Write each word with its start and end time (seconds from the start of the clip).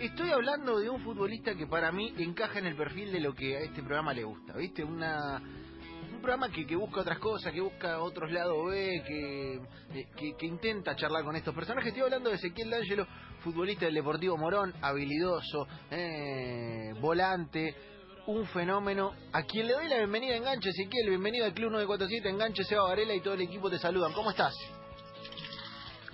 Estoy 0.00 0.30
hablando 0.30 0.78
de 0.78 0.88
un 0.88 1.02
futbolista 1.02 1.54
que 1.54 1.66
para 1.66 1.92
mí 1.92 2.14
encaja 2.16 2.58
en 2.58 2.64
el 2.64 2.74
perfil 2.74 3.12
de 3.12 3.20
lo 3.20 3.34
que 3.34 3.54
a 3.54 3.60
este 3.60 3.82
programa 3.82 4.14
le 4.14 4.24
gusta, 4.24 4.54
¿viste? 4.54 4.82
Una, 4.82 5.36
un 5.36 6.22
programa 6.22 6.48
que, 6.48 6.66
que 6.66 6.74
busca 6.74 7.02
otras 7.02 7.18
cosas, 7.18 7.52
que 7.52 7.60
busca 7.60 8.00
otros 8.00 8.32
lados 8.32 8.70
B, 8.70 9.02
que, 9.06 9.54
eh, 9.56 10.08
que, 10.16 10.36
que 10.38 10.46
intenta 10.46 10.96
charlar 10.96 11.22
con 11.22 11.36
estos 11.36 11.54
personajes. 11.54 11.88
Estoy 11.88 12.04
hablando 12.04 12.30
de 12.30 12.36
Ezequiel 12.36 12.70
D'Angelo, 12.70 13.06
futbolista 13.40 13.84
del 13.84 13.94
Deportivo 13.96 14.38
Morón, 14.38 14.72
habilidoso, 14.80 15.68
eh, 15.90 16.94
volante, 16.98 17.74
un 18.26 18.46
fenómeno. 18.46 19.12
A 19.34 19.42
quien 19.42 19.66
le 19.66 19.74
doy 19.74 19.86
la 19.86 19.98
bienvenida 19.98 20.34
Enganche, 20.34 20.70
Ezequiel, 20.70 21.10
bienvenido 21.10 21.44
al 21.44 21.52
Club 21.52 21.72
947, 21.72 22.26
Enganche, 22.26 22.64
Seba 22.64 22.84
Varela 22.84 23.14
y 23.14 23.20
todo 23.20 23.34
el 23.34 23.42
equipo 23.42 23.68
te 23.68 23.78
saludan. 23.78 24.14
¿Cómo 24.14 24.30
estás? 24.30 24.54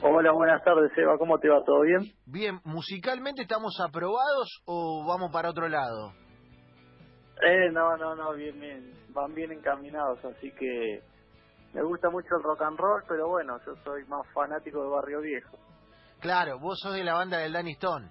Hola, 0.03 0.31
buenas 0.33 0.63
tardes, 0.63 0.93
Eva. 0.97 1.17
¿Cómo 1.19 1.39
te 1.39 1.49
va? 1.49 1.65
¿Todo 1.65 1.81
bien? 1.81 2.03
Bien, 2.27 2.61
¿musicalmente 2.65 3.43
estamos 3.43 3.79
aprobados 3.81 4.62
o 4.67 5.05
vamos 5.07 5.30
para 5.33 5.51
otro 5.51 5.69
lado? 5.69 6.12
Eh, 7.43 7.70
no, 7.73 7.97
no, 7.97 8.15
no, 8.15 8.33
bien, 8.34 8.59
bien. 8.61 8.93
Van 9.11 9.34
bien 9.34 9.53
encaminados, 9.53 10.23
así 10.25 10.53
que 10.53 11.03
me 11.73 11.83
gusta 11.83 12.11
mucho 12.11 12.29
el 12.37 12.43
rock 12.43 12.62
and 12.62 12.79
roll, 12.79 13.03
pero 13.09 13.29
bueno, 13.29 13.59
yo 13.67 13.75
soy 13.84 14.05
más 14.06 14.27
fanático 14.34 14.83
de 14.83 14.89
Barrio 14.89 15.20
Viejo. 15.20 15.56
Claro, 16.20 16.59
vos 16.59 16.78
sos 16.81 16.95
de 16.95 17.05
la 17.05 17.15
banda 17.15 17.39
del 17.39 17.53
Danny 17.53 17.73
Stone. 17.73 18.11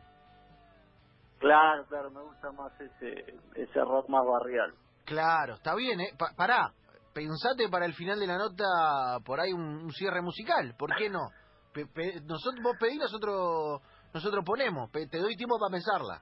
Claro, 1.39 1.85
claro, 1.87 2.09
me 2.11 2.21
gusta 2.21 2.51
más 2.51 2.71
ese 2.79 3.35
ese 3.55 3.79
rock 3.81 4.09
más 4.09 4.25
barrial. 4.25 4.73
Claro, 5.05 5.55
está 5.55 5.75
bien, 5.75 5.99
¿eh? 6.01 6.11
Pa- 6.17 6.33
pará, 6.35 6.71
pensate 7.13 7.69
para 7.69 7.85
el 7.85 7.93
final 7.93 8.19
de 8.19 8.27
la 8.27 8.37
nota 8.37 9.19
por 9.23 9.39
ahí 9.39 9.53
un, 9.53 9.61
un 9.61 9.91
cierre 9.91 10.21
musical, 10.21 10.73
¿por 10.77 10.95
qué 10.95 11.09
no? 11.09 11.29
Pe- 11.75 11.87
pe- 11.87 12.21
nosotros, 12.21 12.63
vos 12.63 12.77
pedís, 12.79 12.99
nosotros, 12.99 13.81
nosotros 14.13 14.45
ponemos, 14.45 14.89
Pe- 14.91 15.07
te 15.07 15.19
doy 15.19 15.35
tiempo 15.35 15.59
para 15.59 15.73
pensarla. 15.73 16.21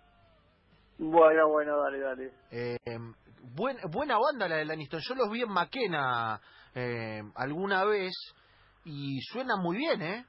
Bueno, 0.97 1.47
bueno, 1.49 1.79
dale, 1.83 1.99
dale. 1.99 2.33
Eh, 2.49 2.77
buen- 3.55 3.77
buena 3.91 4.17
banda 4.17 4.47
la 4.47 4.55
del 4.57 4.67
Danny 4.69 4.85
Stone, 4.85 5.03
yo 5.07 5.15
los 5.15 5.29
vi 5.31 5.43
en 5.43 5.51
Maquena 5.51 6.41
eh, 6.73 7.21
alguna 7.35 7.85
vez 7.85 8.13
y 8.85 9.21
suena 9.31 9.55
muy 9.57 9.77
bien, 9.77 10.01
¿eh? 10.01 10.25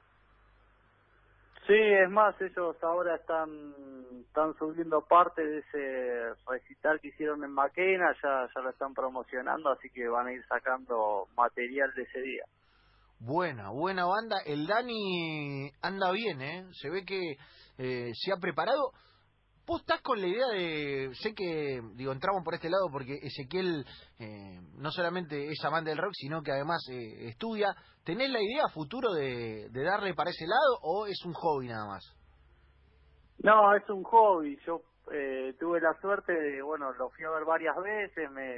Sí, 1.65 1.73
es 1.73 2.09
más, 2.11 2.39
ellos 2.41 2.77
ahora 2.83 3.15
están 3.15 3.73
están 4.27 4.53
subiendo 4.59 5.01
parte 5.07 5.43
de 5.43 5.59
ese 5.59 6.41
recital 6.47 6.99
que 7.01 7.07
hicieron 7.07 7.43
en 7.43 7.51
Maquena, 7.51 8.13
ya 8.21 8.47
ya 8.53 8.61
lo 8.61 8.69
están 8.69 8.93
promocionando, 8.93 9.71
así 9.71 9.89
que 9.89 10.07
van 10.07 10.27
a 10.27 10.33
ir 10.33 10.45
sacando 10.45 11.27
material 11.35 11.91
de 11.95 12.03
ese 12.03 12.21
día. 12.21 12.43
Buena, 13.19 13.69
buena 13.69 14.05
banda. 14.05 14.37
El 14.45 14.67
Dani 14.67 15.71
anda 15.81 16.11
bien, 16.11 16.41
¿eh? 16.41 16.67
Se 16.73 16.89
ve 16.89 17.05
que 17.05 17.37
eh, 17.77 18.11
se 18.13 18.31
ha 18.31 18.37
preparado. 18.37 18.91
Vos 19.65 19.81
estás 19.81 20.01
con 20.01 20.21
la 20.21 20.27
idea 20.27 20.47
de, 20.49 21.09
sé 21.15 21.33
que, 21.33 21.81
digo, 21.95 22.11
entramos 22.11 22.43
por 22.43 22.53
este 22.53 22.69
lado 22.69 22.87
porque 22.91 23.17
Ezequiel 23.23 23.83
eh, 24.19 24.59
no 24.77 24.91
solamente 24.91 25.47
es 25.47 25.63
amante 25.65 25.89
del 25.89 25.97
rock, 25.97 26.13
sino 26.13 26.43
que 26.43 26.51
además 26.51 26.85
eh, 26.91 27.29
estudia. 27.29 27.73
¿Tenés 28.03 28.29
la 28.29 28.41
idea 28.41 28.67
futuro 28.71 29.11
de, 29.13 29.69
de 29.71 29.83
darle 29.83 30.13
para 30.13 30.29
ese 30.29 30.45
lado 30.45 30.79
o 30.83 31.07
es 31.07 31.19
un 31.25 31.33
hobby 31.33 31.67
nada 31.67 31.87
más? 31.87 32.05
No, 33.39 33.75
es 33.75 33.89
un 33.89 34.03
hobby. 34.03 34.59
Yo 34.67 34.81
eh, 35.11 35.55
tuve 35.59 35.81
la 35.81 35.99
suerte 35.99 36.31
de, 36.31 36.61
bueno, 36.61 36.91
lo 36.93 37.09
fui 37.09 37.23
a 37.25 37.31
ver 37.31 37.45
varias 37.45 37.75
veces, 37.81 38.29
me 38.29 38.55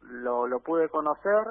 lo, 0.00 0.46
lo 0.46 0.60
pude 0.60 0.88
conocer 0.88 1.44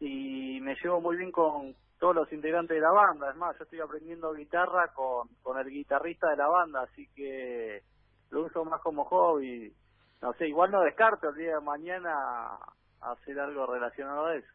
y 0.00 0.60
me 0.60 0.74
llevo 0.82 1.00
muy 1.00 1.16
bien 1.16 1.30
con 1.32 1.74
todos 1.98 2.14
los 2.14 2.32
integrantes 2.32 2.76
de 2.76 2.80
la 2.80 2.90
banda. 2.90 3.30
Es 3.30 3.36
más, 3.36 3.56
yo 3.58 3.64
estoy 3.64 3.80
aprendiendo 3.80 4.32
guitarra 4.32 4.92
con, 4.94 5.28
con 5.42 5.58
el 5.58 5.68
guitarrista 5.68 6.28
de 6.30 6.36
la 6.36 6.48
banda, 6.48 6.82
así 6.82 7.08
que 7.14 7.82
lo 8.30 8.44
uso 8.44 8.64
más 8.64 8.80
como 8.82 9.04
hobby. 9.04 9.72
No 10.20 10.32
sé, 10.34 10.48
igual 10.48 10.70
no 10.70 10.80
descarto 10.80 11.28
el 11.30 11.36
día 11.36 11.54
de 11.54 11.60
mañana 11.60 12.58
hacer 13.00 13.38
algo 13.38 13.66
relacionado 13.66 14.26
a 14.26 14.36
eso. 14.36 14.48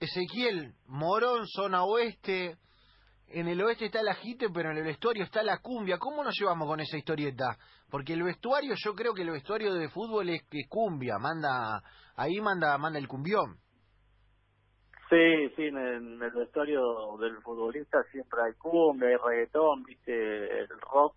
Ezequiel, 0.00 0.74
Morón, 0.86 1.46
zona 1.46 1.84
oeste. 1.84 2.56
En 3.28 3.48
el 3.48 3.60
oeste 3.62 3.86
está 3.86 4.00
el 4.00 4.08
ajite, 4.08 4.48
pero 4.50 4.70
en 4.70 4.76
el 4.76 4.84
vestuario 4.84 5.24
está 5.24 5.42
la 5.42 5.58
cumbia. 5.58 5.98
¿Cómo 5.98 6.22
nos 6.22 6.34
llevamos 6.38 6.68
con 6.68 6.80
esa 6.80 6.96
historieta? 6.96 7.56
Porque 7.90 8.12
el 8.12 8.22
vestuario, 8.22 8.74
yo 8.76 8.94
creo 8.94 9.14
que 9.14 9.22
el 9.22 9.30
vestuario 9.30 9.74
de 9.74 9.88
fútbol 9.88 10.28
es 10.28 10.42
que 10.48 10.68
cumbia, 10.68 11.18
manda, 11.18 11.82
ahí 12.14 12.40
manda, 12.40 12.76
manda 12.78 12.98
el 12.98 13.08
cumbión. 13.08 13.58
Sí, 15.08 15.48
sí, 15.54 15.66
en 15.66 15.76
el, 15.76 15.94
en 15.96 16.22
el 16.22 16.30
vestuario 16.32 17.16
del 17.18 17.36
futbolista 17.42 18.02
siempre 18.10 18.40
hay 18.42 18.54
cumbia, 18.54 19.08
hay 19.08 19.16
reggaetón, 19.16 19.84
viste, 19.84 20.60
el 20.60 20.68
rock 20.80 21.14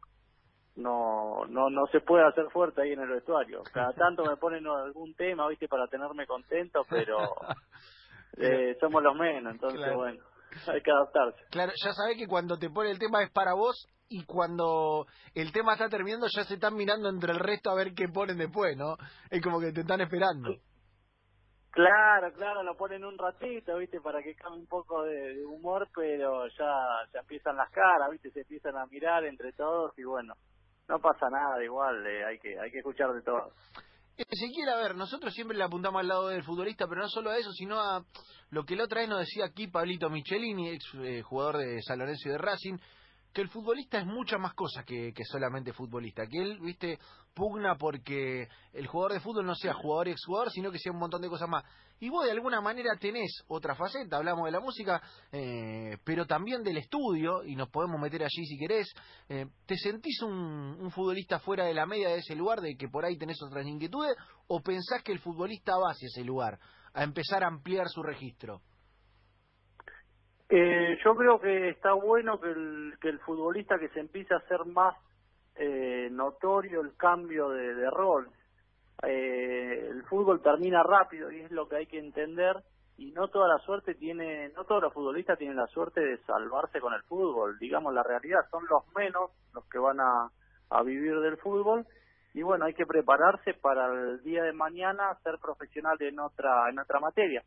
no 0.76 1.46
no 1.50 1.70
no 1.70 1.86
se 1.92 2.00
puede 2.00 2.26
hacer 2.26 2.46
fuerte 2.52 2.82
ahí 2.82 2.94
en 2.94 3.02
el 3.02 3.10
vestuario. 3.10 3.64
Cada 3.74 3.92
tanto 3.94 4.24
me 4.24 4.38
ponen 4.38 4.66
algún 4.68 5.14
tema, 5.16 5.48
viste, 5.48 5.68
para 5.68 5.88
tenerme 5.88 6.26
contento, 6.26 6.84
pero 6.90 7.18
eh, 8.38 8.78
somos 8.80 9.04
los 9.04 9.16
menos, 9.16 9.54
entonces 9.54 9.80
Claro. 9.80 9.98
bueno, 9.98 10.24
hay 10.68 10.82
que 10.82 10.92
adaptarse. 10.92 11.44
Claro, 11.50 11.72
ya 11.84 11.94
sabés 11.94 12.18
que 12.18 12.28
cuando 12.28 12.58
te 12.58 12.70
pone 12.70 12.92
el 12.92 13.00
tema 13.00 13.24
es 13.24 13.32
para 13.32 13.54
vos 13.54 13.88
y 14.08 14.24
cuando 14.26 15.06
el 15.36 15.52
tema 15.52 15.74
está 15.74 15.90
terminando 15.90 16.28
ya 16.36 16.44
se 16.44 16.56
están 16.56 16.76
mirando 16.76 17.10
entre 17.10 17.32
el 17.32 17.40
resto 17.40 17.70
a 17.70 17.76
ver 17.76 17.94
qué 17.96 18.08
ponen 18.08 18.38
después, 18.38 18.76
¿no? 18.78 18.98
Es 19.30 19.42
como 19.42 19.60
que 19.60 19.72
te 19.72 19.82
están 19.82 20.02
esperando. 20.02 20.50
Claro, 21.72 22.34
claro, 22.34 22.64
lo 22.64 22.76
ponen 22.76 23.06
un 23.06 23.18
ratito, 23.18 23.78
viste, 23.78 24.02
para 24.02 24.24
que 24.24 24.36
cambie 24.36 24.62
un 24.62 24.68
poco 24.68 25.04
de, 25.04 25.46
humor, 25.46 25.88
pero 25.96 26.48
ya, 26.48 26.74
ya 27.14 27.20
empiezan 27.20 27.56
las 27.56 27.70
caras, 27.70 28.10
viste, 28.12 28.32
se 28.32 28.42
empiezan 28.42 28.76
a 28.76 28.88
mirar 28.88 29.24
entre 29.26 29.54
todos 29.54 29.98
y 29.98 30.04
bueno, 30.04 30.34
no 30.88 31.00
pasa 31.00 31.30
nada, 31.30 31.64
igual, 31.64 32.06
eh, 32.08 32.26
hay 32.26 32.40
que 32.40 32.60
hay 32.60 32.72
que 32.72 32.80
escuchar 32.80 33.14
de 33.14 33.22
todo. 33.22 33.54
Ezequiel, 34.18 34.68
a 34.68 34.78
ver, 34.78 34.96
nosotros 34.96 35.34
siempre 35.34 35.56
le 35.56 35.64
apuntamos 35.64 36.02
al 36.02 36.08
lado 36.08 36.28
del 36.28 36.44
futbolista, 36.44 36.88
pero 36.88 37.02
no 37.02 37.08
solo 37.08 37.30
a 37.30 37.38
eso, 37.38 37.52
sino 37.52 37.80
a 37.80 38.04
lo 38.50 38.66
que 38.66 38.76
la 38.76 38.84
otra 38.84 39.02
vez 39.02 39.10
nos 39.10 39.20
decía 39.20 39.46
aquí 39.46 39.68
Pablito 39.68 40.10
Michelini, 40.10 40.72
ex 40.72 40.84
eh, 40.96 41.22
jugador 41.22 41.58
de 41.58 41.82
San 41.84 42.00
Lorenzo 42.00 42.28
y 42.28 42.32
de 42.32 42.38
Racing, 42.38 42.78
que 43.34 43.42
el 43.42 43.50
futbolista 43.50 44.00
es 44.00 44.06
muchas 44.06 44.40
más 44.40 44.54
cosas 44.54 44.84
que, 44.86 45.14
solamente 45.24 45.74
futbolista, 45.74 46.26
que 46.26 46.42
él, 46.42 46.60
viste, 46.60 46.98
pugna 47.34 47.76
porque 47.76 48.48
el 48.74 48.88
jugador 48.88 49.14
de 49.14 49.20
fútbol 49.20 49.46
no 49.46 49.56
sea 49.56 49.74
jugador 49.74 50.08
y 50.08 50.12
exjugador, 50.12 50.52
sino 50.52 50.72
que 50.72 50.80
sea 50.80 50.92
un 50.92 51.00
montón 51.00 51.22
de 51.22 51.30
cosas 51.30 51.48
más. 51.48 51.64
Y 52.00 52.10
vos 52.10 52.26
de 52.26 52.32
alguna 52.32 52.62
manera 52.62 52.96
tenés 53.00 53.44
otra 53.48 53.76
faceta, 53.76 54.18
hablamos 54.18 54.46
de 54.46 54.52
la 54.52 54.60
música, 54.60 55.02
eh, 55.32 55.98
pero 56.04 56.26
también 56.26 56.64
del 56.64 56.78
estudio, 56.78 57.44
y 57.44 57.56
nos 57.56 57.70
podemos 57.70 58.00
meter 58.00 58.24
allí 58.24 58.46
si 58.46 58.58
querés. 58.58 58.88
Eh, 59.28 59.46
¿Te 59.66 59.76
sentís 59.78 60.22
un, 60.22 60.32
un 60.32 60.92
futbolista 60.92 61.40
fuera 61.40 61.66
de 61.66 61.74
la 61.74 61.86
media 61.86 62.10
de 62.10 62.20
ese 62.20 62.36
lugar, 62.36 62.62
de 62.62 62.76
que 62.76 62.88
por 62.88 63.06
ahí 63.06 63.18
tenés 63.18 63.42
otras 63.44 63.68
inquietudes, 63.68 64.16
o 64.48 64.62
pensás 64.62 65.04
que 65.04 65.12
el 65.12 65.20
futbolista 65.20 65.74
va 65.78 65.92
hacia 65.92 66.08
ese 66.08 66.24
lugar, 66.24 66.58
a 66.94 67.04
empezar 67.04 67.44
a 67.44 67.48
ampliar 67.48 67.90
su 67.90 68.02
registro? 68.02 68.62
Eh, 70.52 70.98
yo 71.06 71.16
creo 71.16 71.40
que 71.40 71.70
está 71.70 71.94
bueno 71.94 72.40
que 72.40 72.50
el, 72.50 72.96
que 73.00 73.10
el 73.10 73.20
futbolista 73.20 73.78
que 73.78 73.90
se 73.90 74.00
empiece 74.00 74.34
a 74.34 74.38
hacer 74.38 74.66
más 74.66 74.96
eh, 75.56 76.10
notorio 76.12 76.82
el 76.82 76.96
cambio 76.96 77.50
de, 77.50 77.88
rol. 77.92 78.28
Eh, 79.04 79.90
el 79.92 80.04
fútbol 80.06 80.42
termina 80.42 80.82
rápido 80.82 81.32
y 81.32 81.42
es 81.42 81.52
lo 81.52 81.70
que 81.70 81.76
hay 81.76 81.86
que 81.86 82.00
entender. 82.00 82.56
Y 82.98 83.12
no 83.12 83.28
toda 83.28 83.48
la 83.48 83.60
suerte 83.60 83.94
tiene, 83.94 84.50
no 84.50 84.66
todos 84.66 84.82
los 84.82 84.94
futbolistas 84.94 85.38
tienen 85.38 85.56
la 85.56 85.68
suerte 85.68 86.02
de 86.02 86.18
salvarse 86.24 86.82
con 86.82 86.94
el 86.94 87.04
fútbol, 87.04 87.58
digamos 87.60 87.94
la 87.94 88.04
realidad, 88.04 88.42
son 88.52 88.66
los 88.70 88.84
menos 88.94 89.32
los 89.54 89.64
que 89.70 89.80
van 89.80 90.02
a, 90.02 90.30
a 90.72 90.84
vivir 90.84 91.18
del 91.20 91.38
fútbol. 91.38 91.86
Y 92.34 92.42
bueno, 92.42 92.66
hay 92.66 92.74
que 92.74 92.86
prepararse 92.86 93.54
para 93.54 93.86
el 93.94 94.22
día 94.24 94.44
de 94.44 94.52
mañana 94.52 95.18
ser 95.24 95.38
profesional 95.40 95.96
en 96.02 96.20
otra, 96.20 96.70
en 96.70 96.80
otra 96.80 97.00
materia 97.00 97.44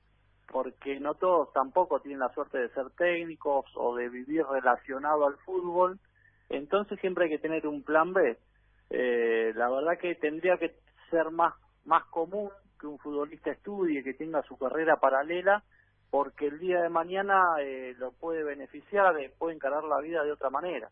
porque 0.52 1.00
no 1.00 1.14
todos 1.14 1.52
tampoco 1.52 2.00
tienen 2.00 2.20
la 2.20 2.32
suerte 2.32 2.58
de 2.58 2.68
ser 2.68 2.90
técnicos 2.90 3.64
o 3.74 3.96
de 3.96 4.08
vivir 4.08 4.44
relacionado 4.44 5.26
al 5.26 5.36
fútbol, 5.38 5.98
entonces 6.48 7.00
siempre 7.00 7.24
hay 7.24 7.30
que 7.30 7.38
tener 7.38 7.66
un 7.66 7.82
plan 7.82 8.12
B. 8.12 8.38
Eh, 8.90 9.52
la 9.56 9.70
verdad 9.70 9.98
que 10.00 10.14
tendría 10.14 10.58
que 10.58 10.76
ser 11.10 11.30
más 11.30 11.54
más 11.84 12.04
común 12.04 12.50
que 12.78 12.86
un 12.86 12.98
futbolista 12.98 13.50
estudie, 13.50 14.02
que 14.02 14.14
tenga 14.14 14.42
su 14.42 14.56
carrera 14.56 14.96
paralela, 14.96 15.62
porque 16.10 16.46
el 16.46 16.58
día 16.58 16.82
de 16.82 16.88
mañana 16.88 17.40
eh, 17.62 17.94
lo 17.96 18.12
puede 18.12 18.44
beneficiar, 18.44 19.18
eh, 19.18 19.32
puede 19.38 19.54
encarar 19.54 19.84
la 19.84 20.00
vida 20.00 20.22
de 20.24 20.32
otra 20.32 20.50
manera. 20.50 20.90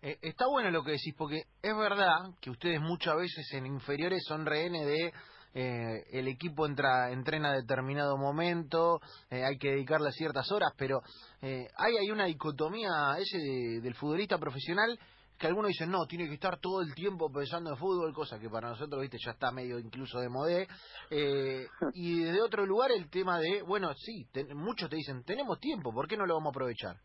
Eh, 0.00 0.16
está 0.22 0.46
bueno 0.48 0.70
lo 0.70 0.82
que 0.82 0.92
decís, 0.92 1.14
porque 1.16 1.42
es 1.62 1.76
verdad 1.76 2.34
que 2.40 2.50
ustedes 2.50 2.80
muchas 2.80 3.16
veces 3.16 3.52
en 3.52 3.66
inferiores 3.66 4.22
son 4.26 4.46
rehenes 4.46 4.86
de 4.86 5.12
eh, 5.54 6.04
el 6.12 6.28
equipo 6.28 6.66
entra 6.66 7.10
entrena 7.10 7.50
a 7.50 7.56
determinado 7.56 8.16
momento, 8.16 9.00
eh, 9.30 9.44
hay 9.44 9.58
que 9.58 9.70
dedicarle 9.70 10.10
ciertas 10.12 10.50
horas, 10.52 10.72
pero 10.76 11.00
eh, 11.42 11.66
hay, 11.76 11.96
hay 11.96 12.10
una 12.10 12.26
dicotomía 12.26 13.16
ese 13.18 13.38
de- 13.38 13.80
del 13.80 13.94
futbolista 13.94 14.38
profesional 14.38 14.98
que 15.38 15.46
algunos 15.46 15.68
dicen, 15.68 15.90
no, 15.90 16.04
tiene 16.06 16.26
que 16.26 16.34
estar 16.34 16.58
todo 16.58 16.82
el 16.82 16.92
tiempo 16.94 17.30
pensando 17.30 17.70
en 17.70 17.76
fútbol, 17.76 18.12
cosa 18.12 18.40
que 18.40 18.50
para 18.50 18.70
nosotros, 18.70 19.00
viste, 19.00 19.18
ya 19.24 19.30
está 19.30 19.52
medio 19.52 19.78
incluso 19.78 20.18
de 20.18 20.28
modé. 20.28 20.66
Eh, 21.10 21.64
y 21.94 22.24
desde 22.24 22.42
otro 22.42 22.66
lugar 22.66 22.90
el 22.90 23.08
tema 23.08 23.38
de, 23.38 23.62
bueno, 23.62 23.94
sí, 23.94 24.26
te- 24.32 24.52
muchos 24.52 24.90
te 24.90 24.96
dicen, 24.96 25.22
tenemos 25.22 25.60
tiempo, 25.60 25.92
¿por 25.92 26.08
qué 26.08 26.16
no 26.16 26.26
lo 26.26 26.34
vamos 26.34 26.48
a 26.50 26.56
aprovechar? 26.56 26.96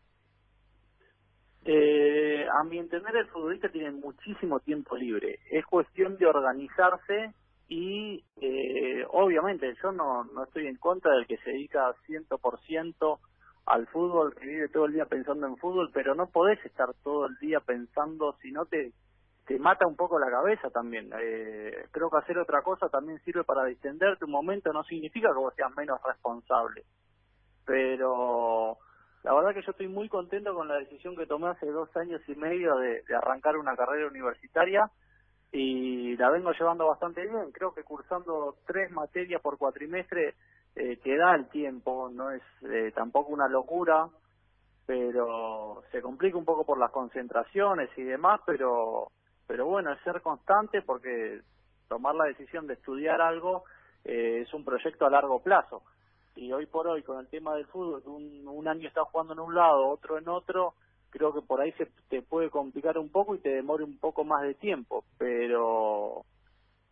Eh, 1.64 2.44
a 2.60 2.64
mi 2.64 2.78
entender 2.78 3.14
el 3.16 3.28
futbolista 3.28 3.68
tiene 3.70 3.90
muchísimo 3.92 4.60
tiempo 4.60 4.96
libre. 4.96 5.38
Es 5.50 5.64
cuestión 5.66 6.16
de 6.18 6.26
organizarse 6.26 7.32
y 7.68 8.24
eh, 8.40 9.04
obviamente 9.10 9.74
yo 9.82 9.92
no, 9.92 10.24
no 10.24 10.44
estoy 10.44 10.66
en 10.66 10.76
contra 10.76 11.12
del 11.14 11.26
que 11.26 11.38
se 11.38 11.50
dedica 11.50 11.94
100% 12.06 13.18
al 13.66 13.86
fútbol, 13.86 14.34
que 14.34 14.46
vive 14.46 14.68
todo 14.68 14.86
el 14.86 14.92
día 14.92 15.06
pensando 15.06 15.46
en 15.46 15.56
fútbol, 15.56 15.90
pero 15.92 16.14
no 16.14 16.26
podés 16.26 16.62
estar 16.64 16.92
todo 17.02 17.26
el 17.26 17.36
día 17.38 17.60
pensando, 17.60 18.36
si 18.42 18.52
no 18.52 18.66
te, 18.66 18.92
te 19.46 19.58
mata 19.58 19.86
un 19.86 19.96
poco 19.96 20.18
la 20.18 20.30
cabeza 20.30 20.70
también. 20.70 21.10
Eh, 21.18 21.86
creo 21.90 22.10
que 22.10 22.18
hacer 22.18 22.38
otra 22.38 22.62
cosa 22.62 22.88
también 22.88 23.18
sirve 23.20 23.44
para 23.44 23.64
distenderte 23.64 24.24
un 24.24 24.30
momento, 24.30 24.72
no 24.72 24.84
significa 24.84 25.28
que 25.28 25.38
vos 25.38 25.54
seas 25.54 25.74
menos 25.76 26.00
responsable. 26.02 26.84
Pero 27.64 28.78
la 29.22 29.34
verdad 29.34 29.54
que 29.54 29.62
yo 29.62 29.70
estoy 29.70 29.88
muy 29.88 30.08
contento 30.08 30.54
con 30.54 30.68
la 30.68 30.76
decisión 30.76 31.16
que 31.16 31.26
tomé 31.26 31.48
hace 31.48 31.66
dos 31.66 31.94
años 31.96 32.20
y 32.28 32.34
medio 32.34 32.76
de, 32.76 33.02
arrancar 33.16 33.56
una 33.56 33.76
carrera 33.76 34.08
universitaria 34.08 34.90
y 35.54 36.16
la 36.16 36.30
vengo 36.30 36.50
llevando 36.50 36.88
bastante 36.88 37.22
bien. 37.22 37.52
Creo 37.52 37.72
que 37.72 37.84
cursando 37.84 38.56
tres 38.66 38.90
materias 38.90 39.40
por 39.40 39.56
cuatrimestre 39.56 40.34
eh, 40.74 40.96
te 40.96 41.16
da 41.16 41.36
el 41.36 41.48
tiempo, 41.48 42.10
no 42.12 42.32
es 42.32 42.42
eh, 42.62 42.90
tampoco 42.92 43.32
una 43.32 43.46
locura, 43.46 44.08
pero 44.84 45.84
se 45.92 46.02
complica 46.02 46.36
un 46.36 46.44
poco 46.44 46.64
por 46.66 46.76
las 46.78 46.90
concentraciones 46.90 47.88
y 47.96 48.02
demás, 48.02 48.40
pero 48.44 49.12
pero 49.46 49.66
bueno, 49.66 49.92
es 49.92 50.00
ser 50.00 50.20
constante 50.22 50.82
porque 50.82 51.40
tomar 51.86 52.16
la 52.16 52.24
decisión 52.24 52.66
de 52.66 52.74
estudiar 52.74 53.20
algo 53.20 53.62
eh, 54.04 54.40
es 54.42 54.52
un 54.54 54.64
proyecto 54.64 55.06
a 55.06 55.10
largo 55.10 55.40
plazo 55.40 55.82
y 56.34 56.52
hoy 56.52 56.66
por 56.66 56.88
hoy 56.88 57.04
con 57.04 57.20
el 57.20 57.28
tema 57.28 57.54
del 57.54 57.66
fútbol, 57.66 58.02
un, 58.06 58.48
un 58.48 58.66
año 58.66 58.88
estás 58.88 59.04
jugando 59.12 59.34
en 59.34 59.38
un 59.38 59.54
lado, 59.54 59.86
otro 59.86 60.18
en 60.18 60.28
otro, 60.28 60.74
creo 61.14 61.32
que 61.32 61.42
por 61.42 61.60
ahí 61.60 61.70
se 61.72 61.86
te 62.08 62.22
puede 62.22 62.50
complicar 62.50 62.98
un 62.98 63.08
poco 63.08 63.36
y 63.36 63.38
te 63.38 63.50
demore 63.50 63.84
un 63.84 63.98
poco 63.98 64.24
más 64.24 64.42
de 64.42 64.54
tiempo, 64.54 65.04
pero 65.16 66.24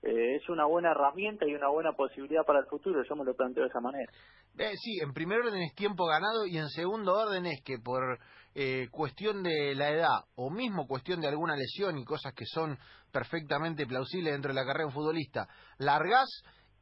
eh, 0.00 0.36
es 0.36 0.48
una 0.48 0.64
buena 0.64 0.92
herramienta 0.92 1.44
y 1.44 1.54
una 1.54 1.68
buena 1.68 1.92
posibilidad 1.92 2.44
para 2.46 2.60
el 2.60 2.66
futuro, 2.66 3.02
yo 3.02 3.16
me 3.16 3.24
lo 3.24 3.34
planteo 3.34 3.64
de 3.64 3.68
esa 3.68 3.80
manera. 3.80 4.12
Eh, 4.58 4.74
sí, 4.76 5.00
en 5.02 5.12
primer 5.12 5.40
orden 5.40 5.60
es 5.62 5.74
tiempo 5.74 6.06
ganado 6.06 6.46
y 6.46 6.56
en 6.56 6.68
segundo 6.68 7.14
orden 7.14 7.46
es 7.46 7.62
que 7.64 7.78
por 7.82 8.20
eh, 8.54 8.86
cuestión 8.92 9.42
de 9.42 9.74
la 9.74 9.90
edad 9.90 10.24
o 10.36 10.50
mismo 10.50 10.86
cuestión 10.86 11.20
de 11.20 11.26
alguna 11.26 11.56
lesión 11.56 11.98
y 11.98 12.04
cosas 12.04 12.32
que 12.32 12.46
son 12.46 12.78
perfectamente 13.10 13.86
plausibles 13.86 14.34
dentro 14.34 14.50
de 14.50 14.54
la 14.54 14.64
carrera 14.64 14.84
de 14.84 14.86
un 14.86 14.92
futbolista, 14.92 15.48
largás 15.78 16.28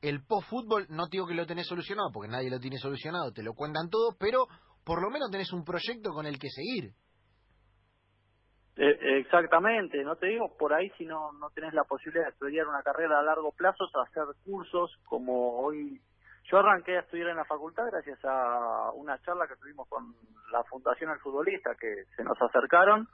el 0.02 0.24
post-fútbol, 0.24 0.88
no 0.90 1.06
digo 1.08 1.26
que 1.26 1.34
lo 1.34 1.46
tenés 1.46 1.66
solucionado, 1.66 2.10
porque 2.12 2.30
nadie 2.30 2.50
lo 2.50 2.60
tiene 2.60 2.76
solucionado, 2.76 3.32
te 3.32 3.42
lo 3.42 3.54
cuentan 3.54 3.88
todo, 3.88 4.14
pero 4.18 4.46
por 4.84 5.02
lo 5.02 5.10
menos 5.10 5.30
tenés 5.30 5.52
un 5.54 5.64
proyecto 5.64 6.10
con 6.10 6.26
el 6.26 6.38
que 6.38 6.48
seguir. 6.50 6.92
Eh, 8.76 9.18
exactamente, 9.18 10.02
no 10.04 10.16
te 10.16 10.26
digo 10.26 10.56
por 10.56 10.72
ahí 10.72 10.90
si 10.96 11.04
no, 11.04 11.32
no 11.32 11.50
tenés 11.50 11.74
la 11.74 11.84
posibilidad 11.84 12.24
de 12.24 12.30
estudiar 12.30 12.66
una 12.66 12.82
carrera 12.82 13.18
a 13.18 13.22
largo 13.22 13.52
plazo, 13.52 13.84
hacer 13.84 14.24
cursos 14.44 14.96
como 15.04 15.60
hoy. 15.60 16.00
Yo 16.50 16.58
arranqué 16.58 16.96
a 16.96 17.00
estudiar 17.00 17.28
en 17.28 17.36
la 17.36 17.44
facultad 17.44 17.84
gracias 17.90 18.18
a 18.24 18.90
una 18.94 19.18
charla 19.22 19.46
que 19.46 19.56
tuvimos 19.56 19.88
con 19.88 20.14
la 20.52 20.64
Fundación 20.64 21.10
El 21.10 21.18
Futbolista, 21.18 21.74
que 21.78 22.04
se 22.16 22.24
nos 22.24 22.40
acercaron 22.40 23.06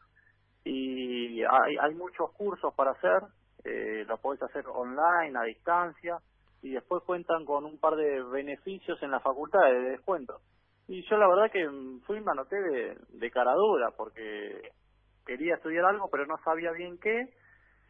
y 0.65 1.43
hay, 1.43 1.77
hay 1.81 1.95
muchos 1.95 2.33
cursos 2.33 2.73
para 2.75 2.93
hacer, 2.93 3.23
eh, 3.65 4.05
lo 4.07 4.19
podés 4.19 4.43
hacer 4.43 4.65
online, 4.69 5.39
a 5.39 5.43
distancia, 5.43 6.19
y 6.63 6.73
después 6.73 7.03
cuentan 7.05 7.45
con 7.45 7.65
un 7.65 7.79
par 7.79 7.97
de 7.97 8.23
beneficios 8.23 9.03
en 9.03 9.11
la 9.11 9.21
facultad 9.21 9.61
de 9.61 9.91
descuento. 9.91 10.41
Y 10.89 11.03
yo 11.09 11.17
la 11.19 11.29
verdad 11.29 11.51
que 11.51 11.69
fui 12.07 12.19
y 12.19 12.21
me 12.21 12.33
anoté 12.33 12.57
de, 12.61 12.97
de 13.09 13.31
cara 13.31 13.55
dura 13.55 13.91
porque 13.97 14.73
quería 15.27 15.57
estudiar 15.57 15.85
algo 15.85 16.09
pero 16.11 16.27
no 16.27 16.37
sabía 16.45 16.71
bien 16.73 16.99
qué 16.99 17.29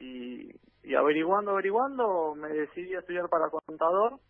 y, 0.00 0.50
y 0.82 0.94
averiguando, 0.94 1.52
averiguando 1.52 2.34
me 2.34 2.48
decidí 2.48 2.94
a 2.94 3.00
estudiar 3.00 3.28
para 3.28 3.50
contador. 3.50 4.20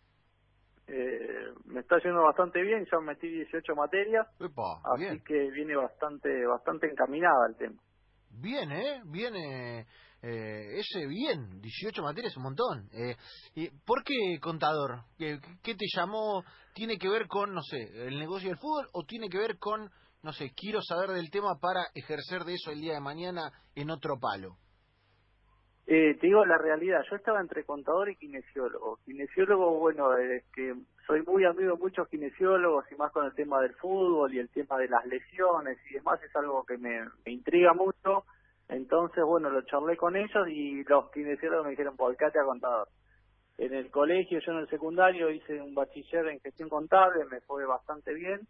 Eh, 0.89 1.51
me 1.65 1.81
está 1.81 1.99
yendo 1.99 2.23
bastante 2.23 2.61
bien, 2.61 2.85
ya 2.89 2.99
metí 2.99 3.27
18 3.27 3.75
materias, 3.75 4.25
así 4.39 5.21
que 5.25 5.51
viene 5.51 5.75
bastante 5.75 6.45
bastante 6.45 6.87
encaminada 6.89 7.47
el 7.49 7.57
tema. 7.57 7.81
Bien, 8.29 8.71
¿eh? 8.71 9.01
Viene 9.05 9.85
eh, 10.21 10.79
ese 10.79 11.05
bien, 11.07 11.61
18 11.61 12.01
materias 12.01 12.37
un 12.37 12.43
montón. 12.43 12.89
Eh, 12.93 13.69
¿Por 13.85 14.03
qué 14.03 14.39
contador? 14.41 15.03
¿Qué, 15.17 15.39
¿Qué, 15.61 15.75
te 15.75 15.85
llamó? 15.93 16.43
¿Tiene 16.73 16.97
que 16.97 17.09
ver 17.09 17.27
con, 17.27 17.53
no 17.53 17.61
sé, 17.61 18.07
el 18.07 18.17
negocio 18.17 18.49
del 18.49 18.57
fútbol 18.57 18.87
o 18.93 19.03
tiene 19.03 19.27
que 19.27 19.37
ver 19.37 19.57
con, 19.59 19.91
no 20.23 20.33
sé, 20.33 20.51
quiero 20.55 20.81
saber 20.81 21.11
del 21.11 21.29
tema 21.29 21.57
para 21.59 21.85
ejercer 21.93 22.43
de 22.43 22.55
eso 22.55 22.71
el 22.71 22.81
día 22.81 22.93
de 22.93 23.01
mañana 23.01 23.51
en 23.75 23.89
otro 23.89 24.17
palo? 24.19 24.57
Eh, 25.85 26.17
te 26.19 26.27
digo 26.27 26.45
la 26.45 26.57
realidad, 26.57 27.01
yo 27.09 27.15
estaba 27.15 27.39
entre 27.39 27.63
contador 27.63 28.09
y 28.09 28.17
kinesiólogo. 28.17 28.99
Kinesiólogo, 29.05 29.79
bueno, 29.79 30.17
es 30.17 30.43
que 30.53 30.75
soy 31.05 31.21
muy 31.23 31.45
amigo 31.45 31.75
de 31.75 31.79
muchos 31.79 32.09
kinesiólogos 32.09 32.85
y 32.91 32.95
más 32.95 33.11
con 33.13 33.25
el 33.25 33.33
tema 33.33 33.61
del 33.61 33.73
fútbol 33.75 34.33
y 34.33 34.39
el 34.39 34.49
tema 34.49 34.77
de 34.77 34.89
las 34.89 35.05
lesiones 35.05 35.77
y 35.89 35.93
demás, 35.93 36.21
es 36.21 36.35
algo 36.35 36.65
que 36.65 36.77
me, 36.77 37.05
me 37.25 37.31
intriga 37.31 37.73
mucho 37.73 38.25
entonces, 38.69 39.23
bueno, 39.23 39.49
lo 39.49 39.61
charlé 39.61 39.95
con 39.95 40.15
ellos 40.15 40.47
y 40.49 40.83
los 40.83 41.09
kinesiólogos 41.11 41.65
me 41.65 41.71
dijeron, 41.71 41.95
volcate 41.95 42.39
a 42.39 42.43
contador. 42.43 42.89
En 43.57 43.73
el 43.73 43.89
colegio, 43.89 44.39
yo 44.39 44.51
en 44.51 44.59
el 44.59 44.69
secundario 44.69 45.31
hice 45.31 45.61
un 45.61 45.73
bachiller 45.73 46.27
en 46.27 46.39
gestión 46.41 46.69
contable, 46.69 47.25
me 47.25 47.41
fue 47.41 47.65
bastante 47.65 48.13
bien. 48.13 48.41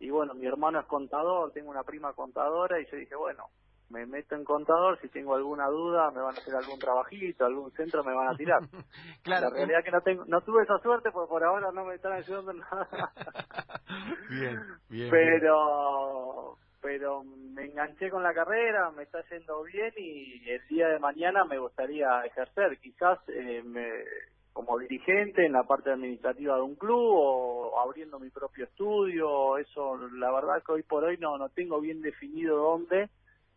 Y 0.00 0.10
bueno, 0.10 0.34
mi 0.34 0.46
hermano 0.46 0.80
es 0.80 0.86
contador, 0.86 1.52
tengo 1.52 1.70
una 1.70 1.82
prima 1.82 2.12
contadora 2.12 2.80
y 2.80 2.86
yo 2.86 2.96
dije, 2.96 3.16
bueno, 3.16 3.46
me 3.90 4.06
meto 4.06 4.34
en 4.34 4.44
contador, 4.44 5.00
si 5.00 5.08
tengo 5.08 5.34
alguna 5.34 5.66
duda 5.66 6.10
me 6.10 6.20
van 6.20 6.36
a 6.36 6.38
hacer 6.38 6.54
algún 6.54 6.78
trabajito, 6.78 7.44
algún 7.44 7.70
centro 7.72 8.04
me 8.04 8.14
van 8.14 8.28
a 8.28 8.36
tirar. 8.36 8.60
claro. 9.22 9.48
La 9.48 9.56
realidad 9.56 9.84
que 9.84 9.90
no 9.90 10.00
tengo, 10.02 10.24
no 10.26 10.40
tuve 10.42 10.62
esa 10.62 10.78
suerte 10.78 11.10
porque 11.10 11.28
por 11.28 11.42
ahora 11.42 11.72
no 11.72 11.84
me 11.84 11.94
están 11.94 12.12
ayudando 12.12 12.52
en 12.52 12.58
nada. 12.58 12.88
bien, 14.30 14.60
bien. 14.88 15.10
Pero, 15.10 16.58
pero 16.80 17.24
me 17.24 17.64
enganché 17.64 18.10
con 18.10 18.22
la 18.22 18.34
carrera, 18.34 18.90
me 18.90 19.04
está 19.04 19.22
yendo 19.30 19.62
bien 19.64 19.92
y 19.96 20.48
el 20.48 20.66
día 20.68 20.88
de 20.88 20.98
mañana 20.98 21.44
me 21.44 21.58
gustaría 21.58 22.24
ejercer, 22.24 22.78
quizás 22.78 23.18
eh, 23.28 23.62
me, 23.64 24.04
como 24.58 24.76
dirigente 24.76 25.46
en 25.46 25.52
la 25.52 25.62
parte 25.62 25.92
administrativa 25.92 26.56
de 26.56 26.62
un 26.62 26.74
club 26.74 26.98
o 26.98 27.78
abriendo 27.78 28.18
mi 28.18 28.28
propio 28.28 28.64
estudio, 28.64 29.56
eso 29.56 29.96
la 30.14 30.32
verdad 30.32 30.60
que 30.66 30.72
hoy 30.72 30.82
por 30.82 31.04
hoy 31.04 31.16
no, 31.18 31.38
no 31.38 31.48
tengo 31.50 31.80
bien 31.80 32.02
definido 32.02 32.56
dónde, 32.56 33.08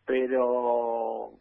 pero 0.06 1.32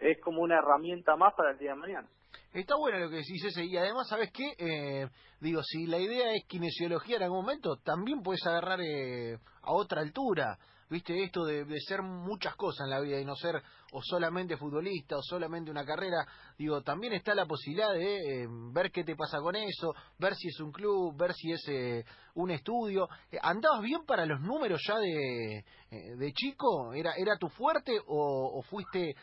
es 0.00 0.20
como 0.20 0.42
una 0.42 0.58
herramienta 0.58 1.14
más 1.14 1.32
para 1.34 1.52
el 1.52 1.58
día 1.58 1.74
de 1.74 1.76
mañana. 1.76 2.08
Está 2.52 2.74
bueno 2.76 2.98
lo 2.98 3.08
que 3.08 3.18
decís 3.18 3.44
ese, 3.44 3.64
y 3.64 3.76
además, 3.76 4.08
¿sabes 4.08 4.32
qué? 4.32 4.50
Eh, 4.58 5.08
digo, 5.40 5.62
si 5.62 5.86
la 5.86 5.98
idea 6.00 6.32
es 6.34 6.44
kinesiología 6.48 7.18
en 7.18 7.22
algún 7.22 7.42
momento, 7.42 7.76
también 7.84 8.20
puedes 8.20 8.44
agarrar 8.44 8.80
eh, 8.80 9.38
a 9.62 9.72
otra 9.74 10.00
altura 10.00 10.58
viste 10.90 11.22
esto 11.22 11.44
de, 11.44 11.64
ser 11.80 12.02
muchas 12.02 12.54
cosas 12.56 12.84
en 12.84 12.90
la 12.90 13.00
vida 13.00 13.20
y 13.20 13.24
no 13.24 13.34
ser 13.36 13.62
o 13.92 14.02
solamente 14.02 14.56
futbolista 14.56 15.16
o 15.16 15.22
solamente 15.22 15.70
una 15.70 15.84
carrera 15.84 16.26
digo 16.58 16.82
también 16.82 17.12
está 17.12 17.34
la 17.34 17.46
posibilidad 17.46 17.92
de 17.92 18.42
eh, 18.42 18.48
ver 18.72 18.90
qué 18.90 19.04
te 19.04 19.16
pasa 19.16 19.40
con 19.40 19.56
eso 19.56 19.94
ver 20.18 20.34
si 20.34 20.48
es 20.48 20.60
un 20.60 20.72
club 20.72 21.16
ver 21.16 21.32
si 21.34 21.52
es 21.52 21.62
eh, 21.68 22.04
un 22.34 22.50
estudio. 22.50 23.08
Eh, 23.30 23.38
andabas 23.40 23.82
bien 23.82 24.04
para 24.04 24.26
los 24.26 24.40
números 24.40 24.80
ya 24.86 24.98
de, 24.98 25.64
de 25.90 26.32
chico 26.32 26.92
era 26.92 27.12
era 27.16 27.36
tu 27.38 27.48
fuerte 27.48 27.98
o, 28.06 28.58
o 28.58 28.62
fuiste 28.62 29.14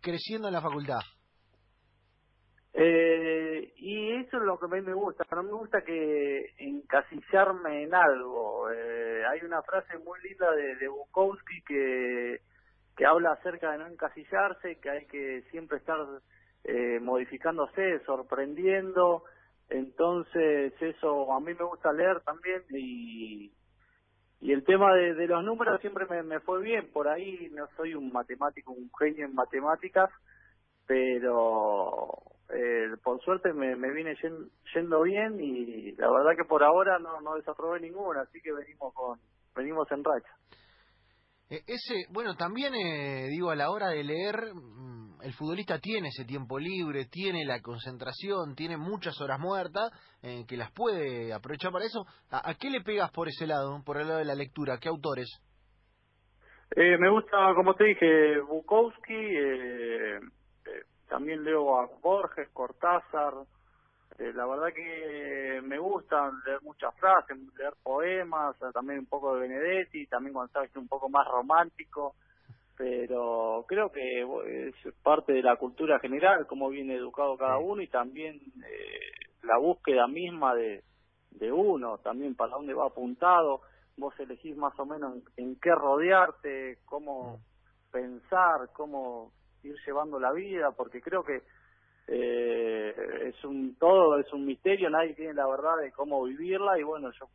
creciendo 0.00 0.48
en 0.48 0.54
la 0.54 0.60
facultad 0.60 1.00
eh, 2.72 3.72
y 3.76 4.12
eso 4.12 4.36
es 4.36 4.42
lo 4.44 4.58
que 4.58 4.66
a 4.66 4.68
mí 4.68 4.80
me 4.80 4.94
gusta, 4.94 5.24
no 5.32 5.42
me 5.42 5.52
gusta 5.52 5.82
que 5.82 6.54
encasillarme 6.58 7.82
en 7.82 7.94
algo. 7.94 8.70
Eh, 8.70 9.24
hay 9.26 9.40
una 9.44 9.62
frase 9.62 9.98
muy 9.98 10.20
linda 10.22 10.50
de, 10.52 10.88
Bukowski 10.88 11.62
que, 11.62 12.40
que 12.96 13.06
habla 13.06 13.32
acerca 13.32 13.72
de 13.72 13.78
no 13.78 13.86
encasillarse, 13.88 14.78
que 14.78 14.90
hay 14.90 15.06
que 15.06 15.42
siempre 15.50 15.78
estar 15.78 15.98
eh, 16.64 17.00
modificándose, 17.00 18.00
sorprendiendo. 18.04 19.24
Entonces 19.68 20.72
eso 20.80 21.32
a 21.32 21.40
mí 21.40 21.54
me 21.54 21.64
gusta 21.64 21.92
leer 21.92 22.20
también 22.20 22.62
y, 22.70 23.52
y 24.40 24.52
el 24.52 24.64
tema 24.64 24.94
de, 24.94 25.14
de 25.14 25.26
los 25.26 25.44
números 25.44 25.80
siempre 25.80 26.06
me, 26.06 26.22
me 26.22 26.40
fue 26.40 26.60
bien. 26.62 26.88
Por 26.92 27.08
ahí 27.08 27.50
no 27.52 27.66
soy 27.76 27.94
un 27.94 28.12
matemático, 28.12 28.72
un 28.72 28.90
genio 28.96 29.26
en 29.26 29.34
matemáticas, 29.34 30.10
pero 30.86 32.29
eh, 32.52 32.96
por 33.02 33.20
suerte 33.22 33.52
me, 33.52 33.76
me 33.76 33.92
vine 33.92 34.16
yendo 34.74 35.02
bien 35.02 35.40
y 35.40 35.92
la 35.92 36.10
verdad 36.10 36.36
que 36.36 36.44
por 36.44 36.62
ahora 36.62 36.98
no, 36.98 37.20
no 37.20 37.34
desaprobé 37.34 37.80
ninguna, 37.80 38.22
así 38.22 38.40
que 38.40 38.52
venimos 38.52 38.92
con 38.94 39.18
venimos 39.54 39.90
en 39.90 40.04
racha. 40.04 40.32
E, 41.50 41.62
ese, 41.66 42.06
bueno, 42.10 42.36
también 42.36 42.74
eh, 42.74 43.26
digo, 43.28 43.50
a 43.50 43.56
la 43.56 43.70
hora 43.70 43.88
de 43.88 44.04
leer, 44.04 44.54
mm, 44.54 45.22
el 45.22 45.32
futbolista 45.34 45.78
tiene 45.78 46.08
ese 46.08 46.24
tiempo 46.24 46.58
libre, 46.58 47.06
tiene 47.06 47.44
la 47.44 47.60
concentración, 47.60 48.54
tiene 48.54 48.76
muchas 48.76 49.20
horas 49.20 49.38
muertas 49.38 49.90
eh, 50.22 50.44
que 50.48 50.56
las 50.56 50.70
puede 50.72 51.32
aprovechar 51.32 51.72
para 51.72 51.84
eso. 51.84 52.04
¿A, 52.30 52.54
qué 52.54 52.70
le 52.70 52.80
pegas 52.82 53.10
por 53.10 53.28
ese 53.28 53.46
lado, 53.46 53.82
por 53.84 54.00
el 54.00 54.06
lado 54.06 54.20
de 54.20 54.24
la 54.24 54.34
lectura? 54.34 54.78
¿Qué 54.78 54.88
autores? 54.88 55.28
Eh, 56.76 56.96
me 56.98 57.10
gusta, 57.10 57.52
como 57.56 57.74
te 57.74 57.84
dije, 57.84 58.38
Bukowski, 58.40 59.12
eh, 59.12 60.16
eh, 60.16 60.20
también 61.10 61.44
leo 61.44 61.78
a 61.78 61.90
Borges, 62.00 62.48
Cortázar. 62.54 63.34
la 64.18 64.46
verdad 64.46 64.72
que 64.74 65.60
me 65.62 65.78
gusta 65.78 66.30
leer 66.46 66.62
muchas 66.62 66.94
frases, 66.98 67.36
leer 67.58 67.74
poemas, 67.82 68.56
también 68.72 69.00
un 69.00 69.06
poco 69.06 69.34
de 69.34 69.40
Benedetti, 69.40 70.06
también 70.06 70.32
cuando 70.32 70.52
sabes 70.52 70.74
un 70.76 70.88
poco 70.88 71.10
más 71.10 71.26
romántico 71.28 72.14
pero 72.80 73.66
creo 73.68 73.92
que 73.92 74.22
es 74.68 74.94
parte 75.02 75.34
de 75.34 75.42
la 75.42 75.56
cultura 75.56 75.98
general, 75.98 76.46
cómo 76.46 76.70
viene 76.70 76.94
educado 76.94 77.36
cada 77.36 77.58
uno 77.58 77.82
y 77.82 77.88
también 77.88 78.36
eh, 78.36 79.26
la 79.42 79.58
búsqueda 79.58 80.08
misma 80.08 80.54
de, 80.54 80.82
de 81.32 81.52
uno, 81.52 81.98
también 81.98 82.34
para 82.34 82.52
dónde 82.52 82.72
va 82.72 82.86
apuntado, 82.86 83.60
vos 83.98 84.18
elegís 84.18 84.56
más 84.56 84.72
o 84.78 84.86
menos 84.86 85.18
en, 85.36 85.56
qué 85.56 85.74
rodearte, 85.74 86.78
cómo 86.86 87.36
mm. 87.36 87.92
pensar, 87.92 88.70
cómo 88.72 89.30
ir 89.62 89.76
llevando 89.86 90.18
la 90.18 90.32
vida, 90.32 90.72
porque 90.76 91.00
creo 91.00 91.22
que 91.22 91.42
eh, 92.06 92.94
es 93.28 93.44
un 93.44 93.76
todo 93.76 94.18
es 94.18 94.32
un 94.32 94.44
misterio, 94.44 94.90
nadie 94.90 95.14
tiene 95.14 95.34
la 95.34 95.46
verdad 95.46 95.76
de 95.80 95.92
cómo 95.92 96.24
vivirla 96.24 96.78
y 96.78 96.82
bueno, 96.82 97.10
yo 97.12 97.26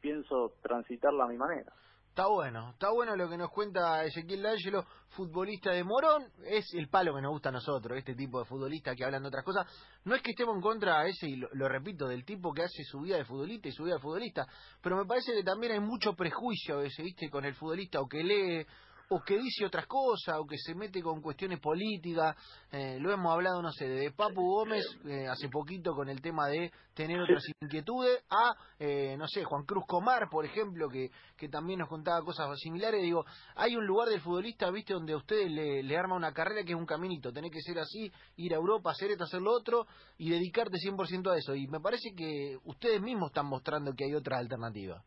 pienso 0.00 0.54
transitarla 0.62 1.24
a 1.24 1.28
mi 1.28 1.36
manera. 1.36 1.72
Está 2.10 2.26
bueno, 2.26 2.70
está 2.70 2.90
bueno 2.90 3.14
lo 3.14 3.28
que 3.28 3.36
nos 3.36 3.50
cuenta 3.50 4.04
Ezequiel 4.04 4.42
D'Angelo, 4.42 4.84
futbolista 5.10 5.70
de 5.70 5.84
Morón, 5.84 6.24
es 6.44 6.66
el 6.74 6.88
palo 6.88 7.14
que 7.14 7.22
nos 7.22 7.30
gusta 7.30 7.50
a 7.50 7.52
nosotros, 7.52 7.96
este 7.96 8.16
tipo 8.16 8.40
de 8.40 8.46
futbolista 8.46 8.96
que 8.96 9.04
hablan 9.04 9.22
de 9.22 9.28
otras 9.28 9.44
cosas. 9.44 9.66
No 10.04 10.16
es 10.16 10.20
que 10.20 10.32
estemos 10.32 10.56
en 10.56 10.60
contra 10.60 11.06
ese, 11.06 11.28
y 11.28 11.36
lo, 11.36 11.68
repito, 11.68 12.08
del 12.08 12.24
tipo 12.24 12.52
que 12.52 12.64
hace 12.64 12.82
su 12.82 13.00
vida 13.00 13.16
de 13.16 13.24
futbolista 13.24 13.68
y 13.68 13.72
su 13.72 13.84
vida 13.84 13.94
de 13.94 14.00
futbolista, 14.00 14.44
pero 14.82 14.96
me 14.96 15.06
parece 15.06 15.32
que 15.32 15.44
también 15.44 15.72
hay 15.72 15.80
mucho 15.80 16.14
prejuicio 16.14 16.78
a 16.78 16.82
veces, 16.82 17.04
¿viste? 17.04 17.30
Con 17.30 17.44
el 17.44 17.54
futbolista 17.54 18.00
o 18.00 18.08
que 18.08 18.24
lee 18.24 18.66
o 19.12 19.20
que 19.22 19.36
dice 19.38 19.66
otras 19.66 19.86
cosas, 19.86 20.36
o 20.38 20.46
que 20.46 20.56
se 20.56 20.72
mete 20.72 21.02
con 21.02 21.20
cuestiones 21.20 21.58
políticas. 21.58 22.36
Eh, 22.70 22.96
lo 23.00 23.12
hemos 23.12 23.32
hablado, 23.32 23.60
no 23.60 23.72
sé, 23.72 23.88
de 23.88 24.12
Papu 24.12 24.40
Gómez 24.40 24.84
eh, 25.04 25.26
hace 25.26 25.48
poquito 25.48 25.94
con 25.94 26.08
el 26.08 26.22
tema 26.22 26.46
de 26.46 26.70
tener 26.94 27.20
otras 27.20 27.42
inquietudes, 27.60 28.22
a, 28.30 28.54
eh, 28.78 29.16
no 29.18 29.26
sé, 29.26 29.42
Juan 29.42 29.64
Cruz 29.64 29.84
Comar, 29.88 30.28
por 30.30 30.44
ejemplo, 30.44 30.88
que, 30.88 31.10
que 31.36 31.48
también 31.48 31.80
nos 31.80 31.88
contaba 31.88 32.24
cosas 32.24 32.56
similares. 32.60 33.02
Digo, 33.02 33.24
hay 33.56 33.74
un 33.74 33.84
lugar 33.84 34.08
del 34.08 34.20
futbolista, 34.20 34.70
viste, 34.70 34.94
donde 34.94 35.14
a 35.14 35.16
ustedes 35.16 35.50
le, 35.50 35.82
le 35.82 35.96
arma 35.96 36.14
una 36.14 36.32
carrera 36.32 36.62
que 36.62 36.72
es 36.72 36.78
un 36.78 36.86
caminito, 36.86 37.32
tenés 37.32 37.50
que 37.50 37.60
ser 37.62 37.80
así, 37.80 38.12
ir 38.36 38.54
a 38.54 38.58
Europa, 38.58 38.92
hacer 38.92 39.10
esto, 39.10 39.24
hacer 39.24 39.42
lo 39.42 39.52
otro, 39.52 39.86
y 40.18 40.30
dedicarte 40.30 40.76
100% 40.78 41.32
a 41.32 41.36
eso. 41.36 41.56
Y 41.56 41.66
me 41.66 41.80
parece 41.80 42.14
que 42.16 42.58
ustedes 42.62 43.02
mismos 43.02 43.30
están 43.30 43.46
mostrando 43.46 43.92
que 43.92 44.04
hay 44.04 44.14
otra 44.14 44.38
alternativa. 44.38 45.02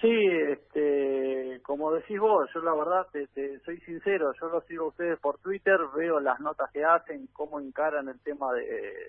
Sí, 0.00 0.12
este, 0.52 1.05
como 1.66 1.90
decís 1.90 2.20
vos, 2.20 2.48
yo 2.54 2.60
la 2.60 2.74
verdad 2.74 3.08
te, 3.10 3.58
soy 3.64 3.80
sincero, 3.80 4.32
yo 4.40 4.48
lo 4.48 4.60
sigo 4.62 4.84
a 4.84 4.88
ustedes 4.88 5.18
por 5.18 5.38
Twitter, 5.38 5.76
veo 5.96 6.20
las 6.20 6.38
notas 6.38 6.70
que 6.70 6.84
hacen, 6.84 7.26
cómo 7.32 7.58
encaran 7.58 8.08
el 8.08 8.20
tema 8.20 8.52
de, 8.52 9.08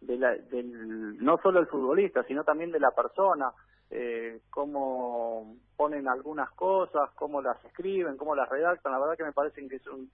de 0.00 0.16
la, 0.16 0.30
del, 0.34 1.22
no 1.22 1.36
solo 1.42 1.60
el 1.60 1.66
futbolista, 1.66 2.22
sino 2.22 2.44
también 2.44 2.72
de 2.72 2.80
la 2.80 2.92
persona, 2.92 3.52
eh, 3.90 4.40
cómo 4.48 5.54
ponen 5.76 6.08
algunas 6.08 6.50
cosas, 6.52 7.10
cómo 7.14 7.42
las 7.42 7.62
escriben, 7.66 8.16
cómo 8.16 8.34
las 8.34 8.48
redactan, 8.48 8.92
la 8.92 8.98
verdad 8.98 9.18
que 9.18 9.24
me 9.24 9.32
parecen 9.32 9.68
que 9.68 9.78
son, 9.80 10.08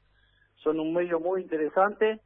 son 0.56 0.80
un 0.80 0.92
medio 0.92 1.20
muy 1.20 1.42
interesante. 1.42 2.20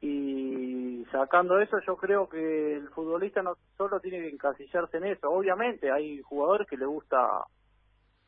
Y 0.00 1.04
sacando 1.10 1.58
eso 1.58 1.78
yo 1.84 1.96
creo 1.96 2.28
que 2.28 2.76
el 2.76 2.88
futbolista 2.90 3.42
no 3.42 3.56
solo 3.76 3.98
tiene 3.98 4.20
que 4.20 4.28
encasillarse 4.28 4.98
en 4.98 5.04
eso 5.04 5.30
obviamente 5.30 5.90
hay 5.90 6.20
jugadores 6.20 6.68
que 6.68 6.76
le 6.76 6.84
gusta 6.84 7.46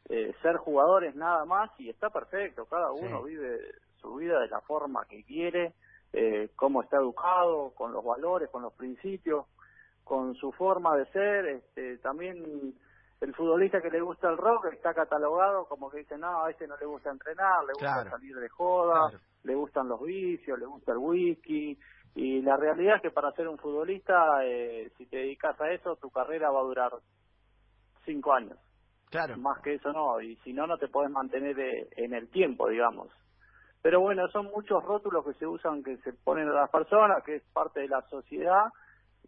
eh, 0.08 0.34
ser 0.42 0.56
jugadores 0.56 1.14
nada 1.14 1.44
más 1.44 1.70
y 1.78 1.88
está 1.88 2.10
perfecto 2.10 2.66
cada 2.66 2.92
uno 2.92 3.22
vive 3.22 3.58
su 4.00 4.14
vida 4.16 4.40
de 4.40 4.48
la 4.48 4.60
forma 4.60 5.04
que 5.06 5.24
quiere 5.24 5.74
eh, 6.12 6.50
cómo 6.56 6.82
está 6.82 6.96
educado 6.96 7.72
con 7.74 7.92
los 7.92 8.04
valores 8.04 8.48
con 8.50 8.62
los 8.62 8.72
principios 8.74 9.46
con 10.04 10.34
su 10.36 10.52
forma 10.52 10.96
de 10.96 11.06
ser 11.06 11.46
este 11.46 11.98
también 11.98 12.74
el 13.20 13.34
futbolista 13.34 13.80
que 13.80 13.90
le 13.90 14.00
gusta 14.00 14.28
el 14.28 14.36
rock 14.36 14.66
está 14.72 14.94
catalogado 14.94 15.66
como 15.66 15.90
que 15.90 15.98
dice 15.98 16.16
no 16.18 16.44
a 16.44 16.50
este 16.50 16.66
no 16.66 16.76
le 16.76 16.86
gusta 16.86 17.10
entrenar 17.10 17.64
le 17.64 17.72
gusta 17.72 18.10
salir 18.10 18.36
de 18.36 18.48
joda 18.48 19.10
le 19.46 19.54
gustan 19.54 19.88
los 19.88 20.02
vicios, 20.02 20.58
le 20.58 20.66
gusta 20.66 20.92
el 20.92 20.98
whisky, 20.98 21.78
y 22.14 22.42
la 22.42 22.56
realidad 22.56 22.96
es 22.96 23.02
que 23.02 23.10
para 23.10 23.32
ser 23.32 23.46
un 23.48 23.58
futbolista, 23.58 24.44
eh, 24.44 24.90
si 24.96 25.06
te 25.06 25.18
dedicas 25.18 25.58
a 25.60 25.70
eso, 25.70 25.96
tu 25.96 26.10
carrera 26.10 26.50
va 26.50 26.60
a 26.60 26.64
durar 26.64 26.92
cinco 28.04 28.32
años. 28.32 28.58
Claro. 29.10 29.36
Más 29.38 29.60
que 29.60 29.74
eso 29.74 29.92
no, 29.92 30.20
y 30.20 30.36
si 30.36 30.52
no, 30.52 30.66
no 30.66 30.78
te 30.78 30.88
puedes 30.88 31.10
mantener 31.10 31.58
eh, 31.58 31.88
en 31.96 32.14
el 32.14 32.28
tiempo, 32.28 32.68
digamos. 32.68 33.08
Pero 33.82 34.00
bueno, 34.00 34.28
son 34.28 34.46
muchos 34.46 34.82
rótulos 34.84 35.24
que 35.24 35.34
se 35.34 35.46
usan, 35.46 35.84
que 35.84 35.96
se 35.98 36.12
ponen 36.12 36.48
a 36.48 36.52
las 36.52 36.70
personas, 36.70 37.22
que 37.22 37.36
es 37.36 37.42
parte 37.52 37.80
de 37.80 37.88
la 37.88 38.02
sociedad, 38.08 38.72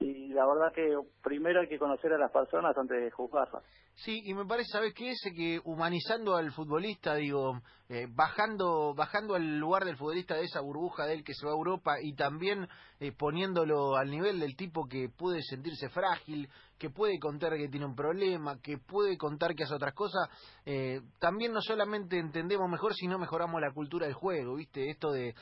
y 0.01 0.29
la 0.29 0.47
verdad 0.47 0.73
que 0.73 0.99
primero 1.23 1.61
hay 1.61 1.69
que 1.69 1.79
conocer 1.79 2.13
a 2.13 2.19
las 2.19 2.31
personas 2.31 2.77
antes 2.77 3.01
de 3.01 3.11
juzgarlas. 3.11 3.63
Sí, 4.05 4.23
y 4.27 4.33
me 4.33 4.47
parece, 4.47 4.71
¿sabes 4.71 4.95
qué? 4.95 5.11
Ese 5.11 5.35
que 5.35 5.61
humanizando 5.65 6.37
al 6.37 6.53
futbolista, 6.53 7.17
digo, 7.17 7.61
eh, 7.89 8.07
bajando 8.09 8.95
bajando 8.95 9.35
al 9.35 9.59
lugar 9.59 9.85
del 9.85 9.97
futbolista 9.97 10.37
de 10.37 10.45
esa 10.45 10.61
burbuja 10.61 11.05
de 11.05 11.15
él 11.15 11.25
que 11.25 11.35
se 11.35 11.45
va 11.45 11.51
a 11.51 11.57
Europa 11.57 11.97
y 12.01 12.15
también 12.15 12.69
eh, 13.01 13.11
poniéndolo 13.11 13.97
al 13.97 14.09
nivel 14.09 14.39
del 14.39 14.55
tipo 14.55 14.87
que 14.87 15.09
puede 15.09 15.43
sentirse 15.43 15.89
frágil, 15.89 16.49
que 16.79 16.91
puede 16.91 17.19
contar 17.19 17.57
que 17.57 17.69
tiene 17.69 17.87
un 17.87 17.97
problema, 17.97 18.61
que 18.61 18.79
puede 18.79 19.19
contar 19.19 19.57
que 19.57 19.65
hace 19.65 19.75
otras 19.75 19.95
cosas, 19.95 20.29
eh, 20.65 21.01
también 21.19 21.53
no 21.53 21.61
solamente 21.61 22.21
entendemos 22.21 22.71
mejor, 22.71 22.95
sino 22.95 23.19
mejoramos 23.19 23.61
la 23.61 23.73
cultura 23.73 24.07
del 24.07 24.15
juego, 24.15 24.55
¿viste? 24.55 24.91
Esto 24.91 25.11
de 25.11 25.35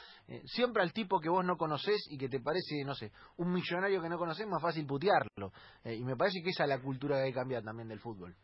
siempre 0.47 0.83
al 0.83 0.95
tipo 0.95 1.21
que 1.21 1.29
vos 1.29 1.45
no 1.45 1.59
conocés 1.59 2.07
y 2.09 2.17
que 2.17 2.31
te 2.31 2.41
parece, 2.41 2.83
no 2.87 2.95
sé, 2.95 3.13
un 3.37 3.53
millonario 3.53 4.01
que 4.01 4.09
no 4.09 4.17
conocés, 4.17 4.47
más 4.47 4.63
fácil 4.63 4.87
putearlo. 4.87 5.53
y 5.85 6.03
me 6.05 6.17
parece 6.17 6.41
que 6.43 6.51
esa 6.51 6.63
es 6.63 6.71
la 6.71 6.81
cultura 6.81 7.17
que 7.17 7.25
hay 7.25 7.33
que 7.33 7.39
cambiar 7.39 7.63
también 7.63 7.89
del 7.89 8.01
fútbol 8.01 8.35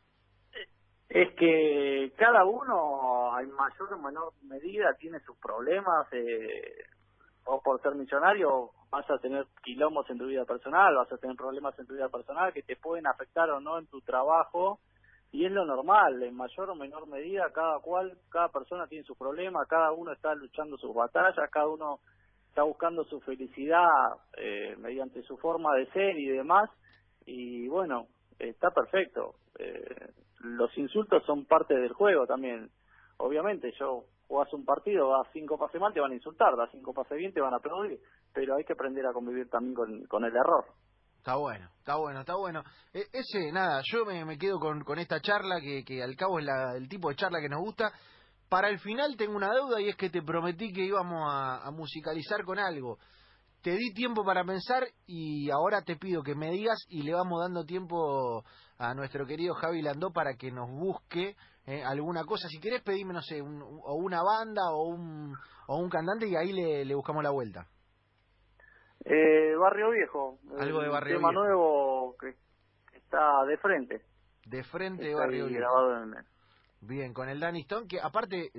es 1.14 1.34
que 1.34 2.10
cada 2.16 2.46
uno 2.46 3.38
en 3.38 3.50
mayor 3.52 3.92
o 3.92 3.98
menor 3.98 4.32
medida 4.44 4.94
tiene 4.98 5.20
sus 5.20 5.36
problemas 5.36 6.06
eh, 6.12 6.86
vos 7.44 7.62
por 7.62 7.82
ser 7.82 7.94
millonario 7.94 8.70
vas 8.90 9.08
a 9.10 9.18
tener 9.18 9.44
quilombos 9.62 10.08
en 10.08 10.16
tu 10.16 10.24
vida 10.24 10.46
personal 10.46 10.96
vas 10.96 11.12
a 11.12 11.18
tener 11.18 11.36
problemas 11.36 11.78
en 11.78 11.86
tu 11.86 11.92
vida 11.92 12.08
personal 12.08 12.54
que 12.54 12.62
te 12.62 12.76
pueden 12.76 13.06
afectar 13.06 13.50
o 13.50 13.60
no 13.60 13.78
en 13.78 13.86
tu 13.88 14.00
trabajo 14.00 14.80
y 15.32 15.44
es 15.44 15.52
lo 15.52 15.66
normal 15.66 16.22
en 16.22 16.34
mayor 16.34 16.70
o 16.70 16.74
menor 16.74 17.06
medida 17.06 17.52
cada 17.52 17.78
cual 17.80 18.16
cada 18.30 18.48
persona 18.48 18.86
tiene 18.86 19.04
su 19.04 19.14
problema 19.14 19.66
cada 19.68 19.92
uno 19.92 20.12
está 20.12 20.34
luchando 20.34 20.78
sus 20.78 20.94
batallas 20.94 21.50
cada 21.50 21.68
uno 21.68 22.00
está 22.48 22.62
buscando 22.62 23.04
su 23.04 23.20
felicidad 23.20 24.16
eh, 24.38 24.76
mediante 24.78 25.22
su 25.24 25.36
forma 25.36 25.74
de 25.76 25.90
ser 25.90 26.18
y 26.18 26.28
demás 26.28 26.70
y 27.26 27.68
bueno 27.68 28.06
está 28.38 28.70
perfecto 28.70 29.34
eh, 29.58 30.10
los 30.42 30.76
insultos 30.76 31.24
son 31.24 31.44
parte 31.46 31.74
del 31.74 31.92
juego 31.92 32.26
también. 32.26 32.70
Obviamente, 33.18 33.72
yo 33.78 34.04
jugás 34.26 34.52
un 34.52 34.64
partido, 34.64 35.10
das 35.10 35.28
cinco 35.32 35.58
pases 35.58 35.80
mal, 35.80 35.92
te 35.92 36.00
van 36.00 36.12
a 36.12 36.14
insultar, 36.14 36.56
das 36.56 36.70
cinco 36.72 36.92
pases 36.92 37.16
bien, 37.16 37.32
te 37.32 37.40
van 37.40 37.54
a 37.54 37.58
aplaudir, 37.58 38.00
pero 38.32 38.56
hay 38.56 38.64
que 38.64 38.72
aprender 38.72 39.06
a 39.06 39.12
convivir 39.12 39.48
también 39.48 39.74
con, 39.74 40.24
el 40.24 40.36
error. 40.36 40.64
Está 41.18 41.36
bueno, 41.36 41.68
está 41.78 41.96
bueno, 41.96 42.20
está 42.20 42.34
bueno. 42.34 42.64
E, 42.92 43.04
ese, 43.12 43.52
nada, 43.52 43.80
yo 43.84 44.04
me, 44.04 44.24
me 44.24 44.38
quedo 44.38 44.58
con, 44.58 44.82
con 44.82 44.98
esta 44.98 45.20
charla, 45.20 45.60
que, 45.60 45.84
que 45.84 46.02
al 46.02 46.16
cabo 46.16 46.38
es 46.38 46.44
la, 46.44 46.74
el 46.76 46.88
tipo 46.88 47.08
de 47.10 47.16
charla 47.16 47.40
que 47.40 47.48
nos 47.48 47.60
gusta. 47.60 47.92
Para 48.48 48.68
el 48.68 48.80
final 48.80 49.16
tengo 49.16 49.36
una 49.36 49.52
deuda 49.52 49.80
y 49.80 49.88
es 49.88 49.96
que 49.96 50.10
te 50.10 50.22
prometí 50.22 50.72
que 50.72 50.84
íbamos 50.84 51.22
a 51.26 51.70
musicalizar 51.70 52.44
con 52.44 52.58
algo. 52.58 52.98
Te 53.62 53.70
di 53.76 53.94
tiempo 53.94 54.24
para 54.24 54.44
pensar 54.44 54.82
y 55.06 55.48
ahora 55.50 55.82
te 55.82 55.94
pido 55.96 56.24
que 56.24 56.34
me 56.34 56.50
digas 56.50 56.84
y 56.88 57.02
le 57.02 57.14
vamos 57.14 57.40
dando 57.40 57.64
tiempo 57.64 58.42
a 58.76 58.92
nuestro 58.92 59.24
querido 59.24 59.54
Javi 59.54 59.82
Landó 59.82 60.12
para 60.12 60.34
que 60.34 60.50
nos 60.50 60.68
busque 60.68 61.36
eh, 61.66 61.84
alguna 61.84 62.24
cosa. 62.24 62.48
Si 62.48 62.58
querés, 62.58 62.82
pedime, 62.82 63.12
no 63.12 63.22
sé, 63.22 63.40
o 63.40 63.94
una 63.94 64.20
banda 64.20 64.62
o 64.72 64.88
un, 64.88 65.36
o 65.68 65.76
un 65.76 65.88
cantante 65.88 66.26
y 66.26 66.34
ahí 66.34 66.52
le, 66.52 66.84
le 66.84 66.94
buscamos 66.96 67.22
la 67.22 67.30
vuelta. 67.30 67.68
Eh, 69.04 69.54
Barrio 69.56 69.90
Viejo. 69.90 70.38
Algo 70.58 70.80
de 70.80 70.88
Barrio 70.88 71.16
tema 71.16 71.30
nuevo 71.30 72.16
que 72.18 72.34
está 72.96 73.44
de 73.46 73.58
frente. 73.58 74.02
De 74.44 74.64
frente 74.64 75.14
Barrio 75.14 75.46
Viejo. 75.46 75.60
Grabado 75.60 76.02
en, 76.02 76.14
Bien, 76.84 77.14
con 77.14 77.28
el 77.28 77.38
Danny 77.38 77.60
Stone, 77.60 77.86
que 77.86 78.00
aparte, 78.00 78.50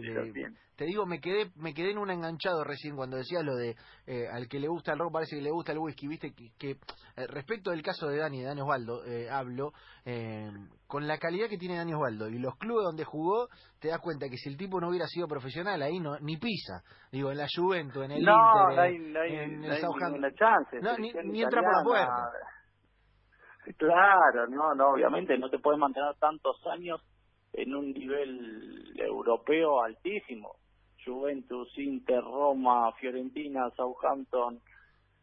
te 0.77 0.85
digo, 0.85 1.05
me 1.05 1.19
quedé 1.19 1.51
me 1.57 1.73
quedé 1.73 1.91
en 1.91 1.97
un 1.97 2.09
enganchado 2.09 2.63
recién 2.63 2.95
cuando 2.95 3.17
decías 3.17 3.43
lo 3.43 3.53
de 3.53 3.75
eh, 4.07 4.29
al 4.31 4.47
que 4.47 4.61
le 4.61 4.69
gusta 4.69 4.93
el 4.93 4.99
rock 4.99 5.11
parece 5.11 5.35
que 5.35 5.41
le 5.41 5.51
gusta 5.51 5.73
el 5.73 5.79
whisky, 5.79 6.07
viste, 6.07 6.33
que, 6.33 6.71
eh, 6.71 6.77
respecto 7.27 7.71
del 7.71 7.81
caso 7.81 8.07
de 8.07 8.19
Dani, 8.19 8.39
de 8.39 8.45
Dani 8.45 8.61
Osvaldo, 8.61 9.03
eh, 9.05 9.29
hablo, 9.29 9.73
con 10.87 11.05
la 11.05 11.17
calidad 11.17 11.49
que 11.49 11.57
tiene 11.57 11.75
Dani 11.75 11.93
Osvaldo 11.93 12.29
y 12.29 12.39
los 12.39 12.55
clubes 12.55 12.85
donde 12.85 13.03
jugó, 13.03 13.49
te 13.81 13.89
das 13.89 13.99
cuenta 13.99 14.29
que 14.29 14.37
si 14.37 14.47
el 14.47 14.55
tipo 14.55 14.79
no 14.79 14.87
hubiera 14.87 15.07
sido 15.07 15.27
profesional, 15.27 15.81
ahí 15.81 15.99
no 15.99 16.17
ni 16.19 16.37
pisa. 16.37 16.81
Digo, 17.11 17.29
en 17.29 17.39
la 17.39 17.47
Juventus, 17.53 18.05
en 18.05 18.11
el 18.11 18.23
no, 18.23 18.31
Inter, 18.31 18.75
no 18.75 18.81
hay, 18.81 18.99
no 18.99 19.19
hay, 19.19 19.35
en 19.35 19.63
el 19.65 20.35
chance. 20.35 20.79
No, 20.81 20.97
ni, 20.97 21.11
ni 21.11 21.43
entra 21.43 21.61
por 21.61 21.77
la 21.77 21.83
puerta. 21.83 22.31
Claro, 23.77 24.47
no, 24.47 24.73
no, 24.75 24.91
obviamente 24.91 25.37
no 25.37 25.49
te 25.49 25.59
puedes 25.59 25.79
mantener 25.79 26.15
tantos 26.19 26.55
años 26.67 27.01
en 27.53 27.75
un 27.75 27.93
nivel 27.93 28.93
europeo 28.97 29.81
altísimo. 29.83 30.55
Juventus, 31.05 31.77
Inter, 31.77 32.21
Roma, 32.23 32.91
Fiorentina, 32.93 33.69
Southampton, 33.71 34.59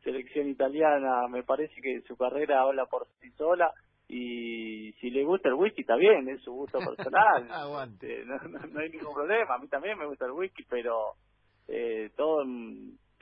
selección 0.03 0.49
italiana, 0.49 1.27
me 1.29 1.43
parece 1.43 1.81
que 1.81 2.03
su 2.03 2.17
carrera 2.17 2.63
habla 2.63 2.87
por 2.87 3.07
sí 3.21 3.31
sola 3.33 3.73
y 4.09 4.93
si 5.01 5.11
le 5.11 5.25
gusta 5.25 5.49
el 5.49 5.55
whisky 5.55 5.83
está 5.83 5.97
bien, 5.97 6.29
es 6.29 6.43
su 6.43 6.53
gusto 6.53 6.79
personal. 6.79 7.49
Aguante. 7.51 8.25
No, 8.25 8.37
no, 8.49 8.59
no, 8.59 8.81
hay 8.81 8.91
ningún 8.91 9.15
problema, 9.15 9.55
a 9.55 9.59
mí 9.59 9.69
también 9.69 9.99
me 9.99 10.07
gusta 10.07 10.27
el 10.27 10.33
whisky, 10.33 10.65
pero 10.65 11.15
eh, 11.69 12.11
todo 12.17 12.43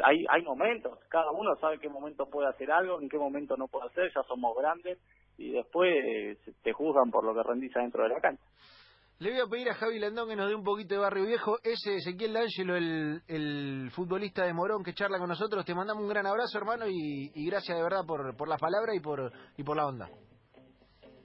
hay 0.00 0.24
hay 0.28 0.42
momentos, 0.42 0.98
cada 1.08 1.30
uno 1.30 1.56
sabe 1.56 1.78
qué 1.78 1.88
momento 1.88 2.26
puede 2.26 2.48
hacer 2.48 2.70
algo, 2.70 3.00
en 3.00 3.08
qué 3.08 3.18
momento 3.18 3.56
no 3.56 3.68
puede 3.68 3.86
hacer, 3.86 4.10
ya 4.14 4.22
somos 4.22 4.56
grandes 4.56 4.98
y 5.36 5.50
después 5.50 5.92
eh, 6.04 6.38
te 6.62 6.72
juzgan 6.72 7.10
por 7.10 7.24
lo 7.24 7.34
que 7.34 7.42
rendís 7.42 7.72
dentro 7.74 8.04
de 8.04 8.08
la 8.08 8.20
cancha. 8.20 8.44
Le 9.20 9.32
voy 9.32 9.40
a 9.40 9.46
pedir 9.46 9.68
a 9.68 9.74
Javi 9.74 9.98
Landón 9.98 10.28
que 10.28 10.36
nos 10.36 10.48
dé 10.48 10.54
un 10.54 10.62
poquito 10.62 10.94
de 10.94 11.00
barrio 11.00 11.26
viejo. 11.26 11.56
Ese 11.64 11.96
Ezequiel 11.96 12.34
D'Angelo, 12.34 12.76
el, 12.76 13.20
el 13.26 13.90
futbolista 13.90 14.44
de 14.44 14.54
Morón 14.54 14.84
que 14.84 14.94
charla 14.94 15.18
con 15.18 15.28
nosotros. 15.28 15.64
Te 15.64 15.74
mandamos 15.74 16.04
un 16.04 16.08
gran 16.08 16.24
abrazo, 16.24 16.56
hermano, 16.56 16.86
y, 16.86 17.32
y 17.34 17.46
gracias 17.46 17.76
de 17.76 17.82
verdad 17.82 18.06
por, 18.06 18.36
por 18.36 18.46
las 18.46 18.60
palabras 18.60 18.94
y 18.94 19.00
por, 19.00 19.32
y 19.56 19.64
por 19.64 19.76
la 19.76 19.86
onda. 19.86 20.08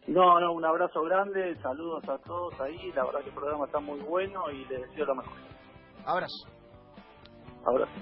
No, 0.08 0.40
no, 0.40 0.54
un 0.54 0.66
abrazo 0.66 1.04
grande, 1.04 1.56
saludos 1.62 2.04
a 2.10 2.18
todos 2.18 2.60
ahí. 2.62 2.92
La 2.94 3.06
verdad 3.06 3.22
que 3.22 3.30
el 3.30 3.36
programa 3.36 3.66
está 3.66 3.80
muy 3.80 4.00
bueno 4.00 4.50
y 4.50 4.66
les 4.66 4.82
deseo 4.90 5.06
lo 5.06 5.16
mejor. 5.16 5.34
Abrazo. 6.04 6.48
Abrazo. 7.64 7.94